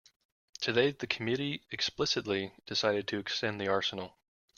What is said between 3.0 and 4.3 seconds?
to extend the arsenal.